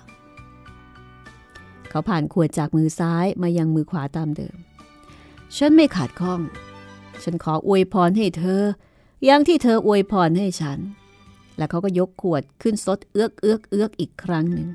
[1.88, 4.56] เขาผ่านขวดจากมือซ้ายมายังมือขวาตามเดิม
[5.56, 6.40] ฉันไม่ขาดข้อง
[7.22, 8.62] ฉันขออวยพรให้เธอ
[9.24, 10.78] อย่างที่เธออวยพรให้ฉัน
[11.56, 14.68] แล้วเขาก็ยกขวดขึ้นซดเอื้อกเอื้อกเอื้อกอีกครั้งหนึ่ง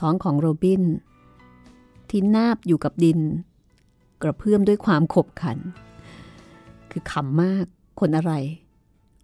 [0.00, 0.82] ท้องของโรบิน
[2.10, 3.20] ที่นาบอยู่กับดิน
[4.22, 5.58] กระเพื่อมด้วยความขบขัน
[6.90, 7.66] คือขำมาก
[8.00, 8.32] คนอะไร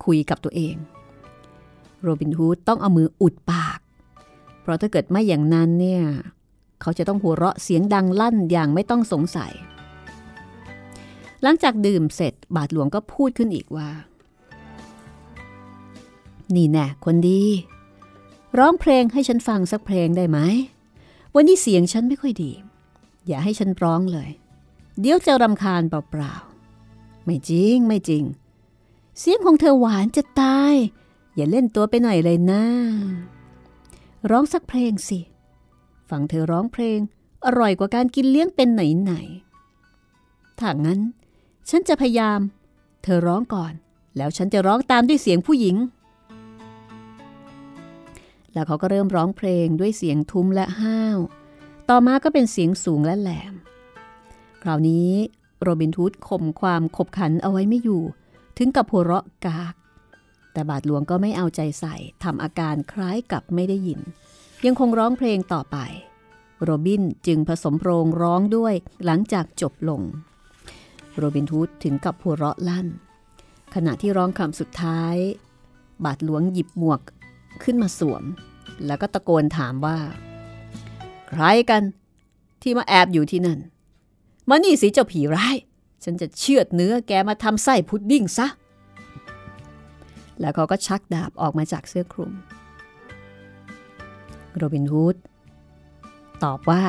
[0.05, 0.75] คุยกับตัวเอง
[2.03, 3.79] โรบินฮูดต้องเอามืออุดปาก
[4.61, 6.03] เพราะถ้าเกิดไม่อย่างนั้นเนี่ย
[6.81, 9.53] เขาจะต้องหัวเราะเสียงดังลั่นอย่างไม่ต้องสงสัย
[11.43, 13.89] หลังจากดื่มเสร็จบาทหลวงก็พูดขึ้นอีกว่า
[16.55, 17.43] นี่แน่คนดี
[18.59, 20.39] ร้องเพลงให้ฉันฟังสักเพลงได้ไหม
[21.35, 22.53] วันนี้เสียงฉันไม่ค่อยดี
[23.27, 24.29] อย่าให้ฉันร้องเลย
[25.01, 28.25] เดี๋ยวจะรำคาญเปล่าๆ ไม่จริงไม่จริง
[29.19, 30.75] เสียงของเธอหวานจะตาย
[31.35, 32.65] อย่าเล่นตัวไปหน่อยเลยนะ
[34.31, 35.19] ร้องสักเพลงสิ
[36.11, 36.99] ฟังเธอร้องเพลง
[37.47, 41.01] อร่อยกว่าการกินเลี้ยงเป็นไหนๆ ถ้างั้น
[41.69, 42.41] ฉันจะพยายาม
[43.03, 43.73] เธอร้องก่อน
[44.17, 45.77] แล้วฉันจะร้องตามด้วยเสียงผู้หญิง
[48.53, 51.19] แล้วเขาก็เริ่มร้องเพลงด้วยเสียงทุ้มและห้าว
[51.89, 53.55] ต่อมาก็เป็นเสียงสูงและแหลม
[54.63, 55.11] คราวนี้
[55.63, 58.03] โรบินทูดข่มความขบขันเอาไว้ไม่อยู่
[58.59, 59.75] ถึงกับหัวเราะกาก
[60.53, 61.95] แต่บาทหลวงก็ไม่เอาใจใส่
[62.25, 64.01] ทำอาการคล้ายกับไม่ได้ยิน
[64.67, 65.77] ยังคงร้องเพลงต่อไป
[66.63, 70.03] โรบินจึงผสมโรงร้องด้วยหลังจากจบลง
[71.17, 72.87] โรบินทูดถึงกับหัวเราะลั่น
[73.75, 75.17] ขณะที่ร้องคำสุดท้าย
[76.05, 77.01] บาทหลวงหยิบหมวก
[77.63, 78.23] ขึ้นมาสวม
[78.87, 79.99] แล้วก็ตะโกนถามว่า
[81.29, 81.83] ใครกัน
[82.63, 83.59] ที่มาแอบอยู่ที่นั่น
[84.49, 85.57] มานี่สิเจ้าผีร้าย
[86.05, 88.47] ฉันจะเชือดเนื้อแกมาทำไส้พุดดิ้งซะ
[90.41, 92.33] แล้วเขาก็ชักดาบออกมาจากเสื้อคลุม
[94.57, 95.17] โรบินฮูด
[96.45, 96.83] ตอบว่า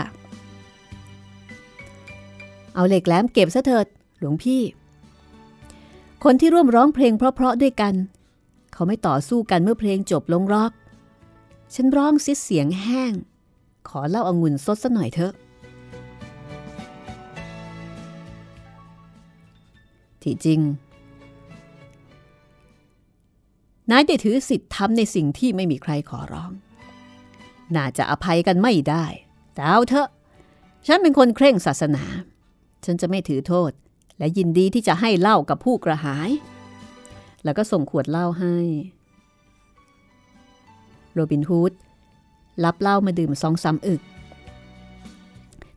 [2.75, 3.87] เอาเหล็กแหลมเก็บซะเถิด
[4.19, 4.61] หลวงพี่
[6.23, 7.93] คนที่ร่วมร้องเพลงเพราะๆด้วยกัน
[8.73, 10.71] เขาไม่ต่อสู้กันเมื่อเพลงจบลงรอก
[11.73, 13.13] ฉันร้องเสียเสียงแห้ง
[13.89, 15.33] ขอเล่าอางุ่นสดซะหน่อยเถอะ
[20.23, 20.61] ที่จริง
[23.91, 26.51] นายได้ถือสิทธิ์ทำในสิ่งที่ไม่มีใครขอร้อง
[27.75, 29.05] น่าจะอภัยกันไม่ได้
[29.53, 30.07] แต่เอาเถอะ
[30.87, 32.03] ฉันเป็นคนเคร่งศาสนา
[32.85, 33.71] ฉันจะไม่ถือโทษ
[34.17, 36.29] และยินดีที่จะให้เหล้ากับผู้กระหาย
[37.43, 38.55] แล้วก็ส่งขวดเหล้าให้
[41.13, 41.73] โรบินฮูด
[42.63, 44.01] รับเหล้ามาดื่มสองสามอึก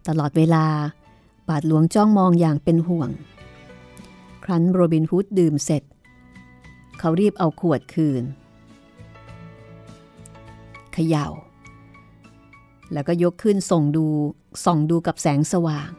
[0.08, 0.66] ตลอดเวลา
[1.48, 3.10] บาทหลวงจ้องมองอย่างเป็นห่วง
[4.46, 5.82] ครั้นโรบินฮูดดื่มเสร็จ
[6.98, 8.24] เขารีบเอาขวดคืน
[10.92, 11.26] เขย่า
[12.92, 14.06] แล้วก็ยกขึ้นส่งดู
[14.64, 15.90] ส่องดูกับแสงสว่าง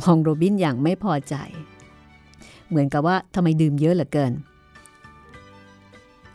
[0.00, 1.34] มองโรบินอย่างไม่พอใจ
[2.68, 4.32] เหมือนกับว่าทำไมดื่มเยอะเหลือเกิน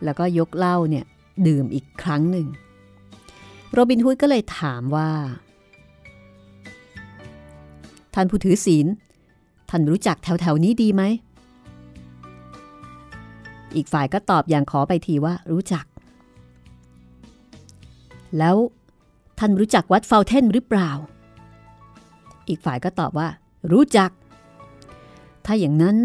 [0.04, 1.04] แล้วก็ยกเหล้าเนี่ย
[1.46, 2.46] ดื่มอีกครั้งหนึ่ง
[3.72, 5.10] โรบินฮูดก็เลยถามว่า
[8.14, 8.86] ท่านผู้ถือศีล
[9.74, 11.02] ท่านรู้จักแถวๆนี้ดีไหม
[13.74, 15.84] อีกฝ่ายก็ตอบอย่างขอไปทีว่ารู้จัก
[18.38, 18.56] แล้ว
[19.38, 20.90] ท่านรู้จักวัดฟาวเทนหรือเปล่า
[22.48, 23.28] อีกฝ่ายก็ตอบว่า
[23.72, 24.10] รู้จัก
[25.46, 25.96] ถ้าอย่างนั้น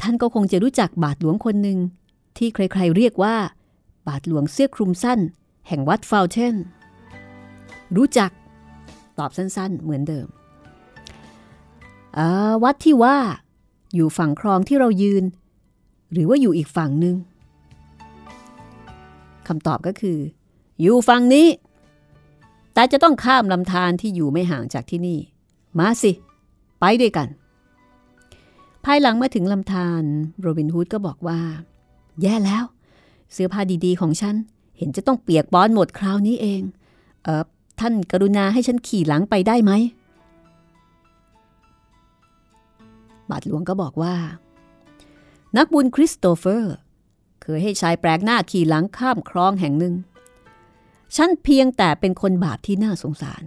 [0.00, 1.78] ท่านก็คงจะรู้จักบาทหลวงคนหนึ่ง
[2.36, 3.36] ที่ใครๆเรียกว่า
[4.08, 5.20] บาทหลวงเสื้อคลุมสั้น
[5.68, 6.56] แห่งวัดฟาวเทน
[7.96, 8.30] รู้จัก
[9.18, 10.28] ตอบสั้นๆ เหมือนเดิม
[12.62, 13.16] วัดที่ว่า
[13.94, 15.24] อยู่ฝั่งคลองที่เรายืน
[16.12, 17.16] หรือว่าอยู่อีกฝั่งหนึ่ง
[19.48, 20.18] คำตอบก็คือ
[20.80, 21.46] อยู่ฝั่งนี้
[22.74, 25.18] แต่จะต้องข้ามลำธารที่อยู่ไม่ห่างจากที่นี่
[25.78, 26.12] มาสิ
[26.80, 27.28] ไปด้วยกัน
[28.84, 30.04] ภายหลังมาถึงลำธาร
[30.40, 31.40] โรบินฮูดก็บอกว่า
[32.22, 32.64] แย่แล้ว
[33.32, 34.34] เสื้อผ้าดีๆของฉัน
[34.78, 36.62] เห็นจะต้องเปียกบอนหมดคราวนี้เอง
[37.22, 37.44] เออ
[37.80, 39.72] ท่านกรุณาให้ฉันขี่หลังไปได้ไหม
[43.32, 44.14] บาทหลวงก็บอกว่า
[45.56, 46.74] นักบุญคริสโตเฟอร์
[47.42, 49.94] เคยให้ชายแปลกหน้าขี่หลังข้ามคลองแห่งหนึ่ง
[51.16, 53.42] ฉันเพียงแต่เป็นคนบาปที่น่าสงสาร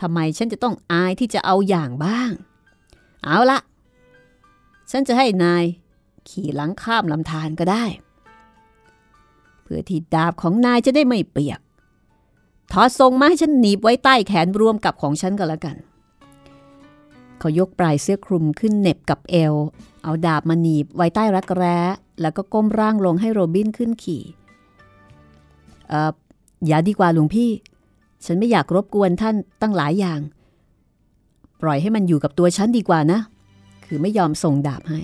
[0.00, 2.30] ทำไมฉันจะต้องอายที่จะเอาอย่างบ้าง
[3.24, 3.58] เอาละ
[4.90, 5.64] ฉันจะให้นาย
[6.28, 7.84] ขี่หลังข้ามลำธารก็ได้
[9.62, 11.60] เพื่อที่ดาบของนายจะได้ไม่เปียก
[12.72, 15.76] ถอดทรงมาให้ฉันหนีบไว้ใต้แขนรวมกับของฉันก็แล้วกัน
[17.38, 19.54] เขายกปลายเสื้อคลุมขึ้นเหน็บกับเอว
[20.02, 21.78] เอาดาบมาหนีบไว้ใต้รักแร้
[22.20, 24.22] แล้วก็ก้มร่างลงให้โรบินขึ้นขี่
[25.88, 26.12] เอ่อ
[26.66, 27.50] อย่าดีกว่าหลวงพี่
[28.24, 30.20] ฉันไม่อยากรบกวนท่านตั้งหลายอย่าง
[31.62, 33.20] ปล่อยให้มันอยู่กับตัวฉันดีกว่านะ
[33.84, 35.00] คือไม่ยอมส่งดาบให้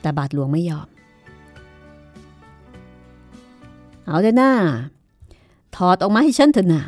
[0.00, 0.88] แต่บาทหลวงไม่ยอม
[4.06, 4.52] เอาเถอะหน้า
[5.76, 6.82] ถอดออกมาให้ฉันเถอะนะ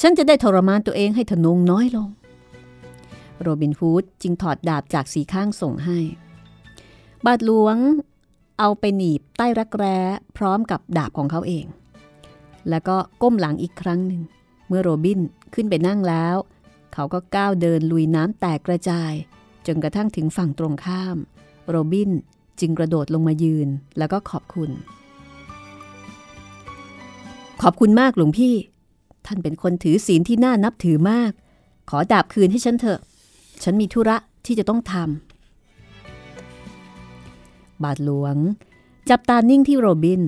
[0.00, 2.08] ฉันจะได้ทรมานตัวเองให้ทนงน้อยลง
[3.40, 5.98] โรบินฮูดจึงถอดดาบจากสีข้างส่งให้
[7.24, 7.76] บาทหลวง
[8.58, 9.98] เอาไปหนีบใต้รักแร้
[10.36, 11.66] พร้อมกับดาบของเขาเอง
[12.68, 14.22] แล้วก็ก้มหลังอีกครั้งหนึ่ง
[14.68, 15.20] เมื่อโรบิน
[15.54, 16.36] ขึ้นไปนั่งแล้ว
[16.94, 19.12] เขาก็ก้าวเดินลุยน้ำแตกกระจาย
[19.66, 21.16] จนกระทั่งถึงฝั่งตรงข้าม
[21.68, 22.10] โรบิน
[22.60, 23.68] จึงกระโดดลงมายืน
[23.98, 24.70] แล้วก็ขอบคุณ
[27.62, 28.54] ขอบคุณมากหลวงพี่
[29.26, 31.32] ท่านเป็นคนถือศีลที่น่านับถือมาก
[31.90, 33.00] ขอดาบคืนให้ฉันเถอะ
[33.62, 34.16] ฉันมีธุระ
[34.46, 38.36] ที่จะต้องทำ บาทหลวง
[39.10, 40.22] จับตานิ่งที่โรบิน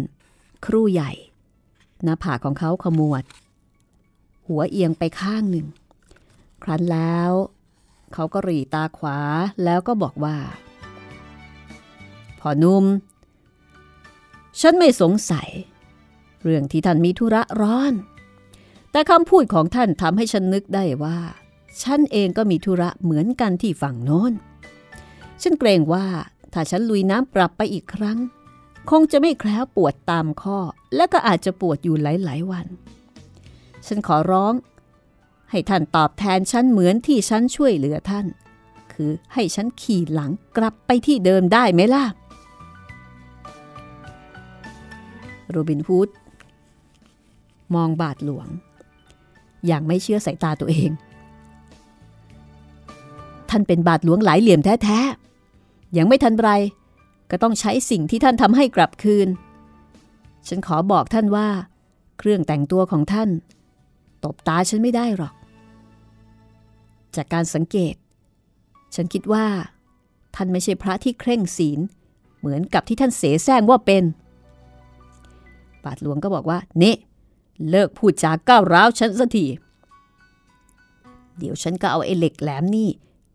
[0.67, 1.13] ครู่ใหญ่
[2.03, 3.25] หน้าผากของเขาขมวด
[4.47, 5.67] หัวเอียงไปข้างหนึ่ง
[6.63, 7.31] ครั้นแล้ว
[8.13, 9.19] เขาก็หรีตาขวา
[9.65, 10.37] แล้วก็บอกว่า
[12.41, 12.85] พ่อนุ่ม
[14.61, 15.49] ฉันไม่สงสัย
[16.43, 17.93] เรื่องที่ท่านมีธุระร้อน
[18.93, 21.19] แต่คำพูดของท่านทำให้ฉันนึกได้ว่า
[21.83, 24.33] ฉันเองก็มีธุระเหมือนกันที่ฝั่งโน้น
[25.43, 26.07] ฉันเกรงว่า
[26.53, 28.19] ถ้าฉันลุยน้ำปรับไปอีกครั้ง
[28.91, 30.59] คงจะไม่แคล้วปวดตามข้อ
[30.97, 32.67] และก็อาจจะปวดอยู่หลายๆวัน
[33.87, 34.55] ฉันขอร้อง
[35.51, 38.27] ให้ท่านตอบแทนฉันเหมือนที่ฉันช่วยเหลือท่าน
[38.93, 42.05] คือให้ฉันขี่หลังกลับไปที่เดิมได้ไหมล่ะ
[45.51, 46.09] โรบินฮูด
[47.75, 48.49] มองบาทหลวง
[49.67, 50.91] อย่างไม่เชื่อสายตาตัวเอง
[53.51, 56.51] ท่านเป็นบาทหลวงหลายเหลี่ยมแท้ๆ ยังไม่ทันไร
[57.31, 59.29] ก็ต้องใช้สิ่งที่ท่านทำให้กลับคืน
[60.49, 61.49] ฉันขอบอกท่านว่า
[62.19, 63.29] เครื่องแต่งตัวของท่าน
[64.25, 65.35] ตบตาฉันไม่ได้หรอก
[67.17, 67.95] จากการสังเกต
[68.95, 69.47] ฉันคิดว่า
[70.35, 71.79] ท่านไม่ใช่พระที่เคร่งศีล
[72.39, 74.05] เหมือนกับที่ท่านเสแสร้งว่าเป็น
[75.85, 76.95] บาทหลวงก็บอกว่าเน่
[77.71, 79.47] เลิกพูดจาก้าวร้าวฉันสักที
[81.39, 82.89] เดี๋ยวฉันก็เอาไอ้เหล็กแหลมนี่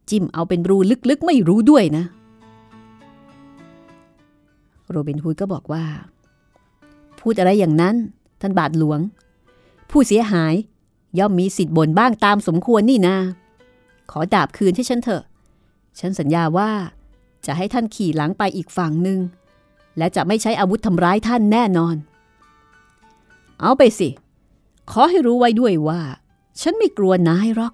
[0.09, 0.78] จิ้มเอาเป็นรู
[1.09, 2.03] ลึกๆไม่รู้ด้วยนะ
[4.89, 5.86] โรบินฮูดก็บอกว่า
[7.19, 7.95] พูดอะไรอย่างนั้น
[8.41, 8.99] ท่านบาทหลวง
[9.89, 10.53] ผู้เสียหาย
[11.19, 13.15] ย่อมมีสิทธิ์บ่นบ้างตามสมควรนี่นา
[14.11, 15.24] ขอดาบคืนให้ฉันเถอะ
[15.99, 16.71] ฉันสัญญาว่า
[17.45, 19.19] จะให้ท่านขี่หลังไปอีกฝั่งหนึ่ง
[19.97, 21.95] และจะไม่ใช้อาวุธทำร้ายท่านแน่นอน
[23.64, 24.09] เอาไปสิ
[24.91, 26.01] ขอให้รู้ไว้ด้วยว่า
[26.61, 27.74] ฉันไม่กลัวนายหรอก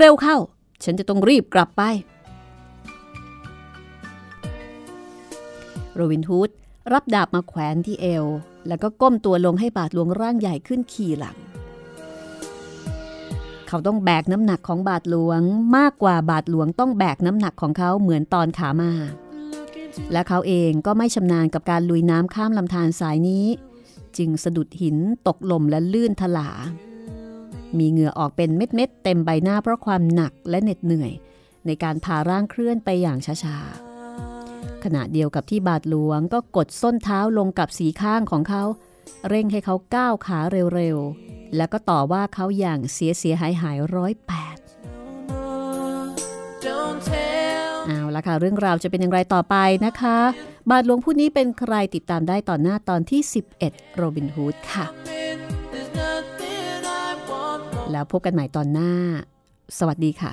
[0.00, 0.36] เร็วๆเข้า
[0.84, 1.82] ฉันจะต้องรีบกลับไป
[5.94, 6.50] โรวินฮูด
[6.92, 8.24] รับดาบมาแขวนที่เอว
[8.68, 11.36] แล้วก็ก้มตัวลงให้บาทหลวงร่างใหญ่ขึ้นขี่หลัง
[13.68, 15.40] เขาต้องแบกน้ำหนักของบาทหลวง
[15.76, 18.92] มากกว่าบาทหลวงต้องแบกน้ำหนักของเขาเหมือนตอนขามา
[20.12, 23.46] และเขาเองก็ไม่ชำนาญกับการลุยน้ำข้ามลำธารสายนี้
[24.18, 24.96] จึงสะดุดหิน
[25.26, 26.50] ตกลมและลื่นถลา
[27.78, 31.12] มีเหงื่อออกเป็นเม็ดๆเต็มใบหน้าเพราะความหนักและเหน็ดเหนื่อย
[31.66, 38.62] ในการพาร่างเคลื่อนไปอย่างช้าๆ ขณะเดียวกับที่บาทหลวงก็กดส้นเท้าลงกับสีข้างของเขา
[39.28, 40.38] เร่งให้เขาก้าวขา
[40.74, 44.56] เร็วๆ แล้วก็ต่อว่าเขาอย่างเสียเสียหายหายร้อยแปด
[46.66, 49.56] Don't tell เอาละค่ะเรื่องราวจะเป็นอย่างไรต่อไป
[49.86, 50.18] นะคะ
[50.70, 53.20] บาทหลวงผู้นี้เป็นใครติดตามได้ตอนหน้าตอนที่
[53.58, 54.86] 11 โรบินฮูดค่ะ
[57.92, 58.92] แล้วพบกันใหม่ตอนหน้า
[59.78, 60.32] สวัสดีค่ะ